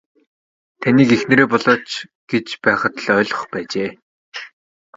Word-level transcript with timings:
Таныг 0.81 1.09
эхнэрээ 1.15 1.47
болооч 1.51 1.87
гэж 2.31 2.47
байхад 2.63 2.93
л 3.03 3.07
ойлгох 3.17 3.43
байжээ. 3.51 3.89